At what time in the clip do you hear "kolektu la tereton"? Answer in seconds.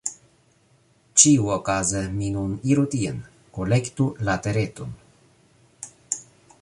3.59-4.99